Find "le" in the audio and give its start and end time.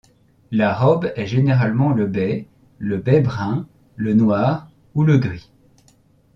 1.91-2.07, 2.79-2.97, 3.97-4.15, 5.03-5.19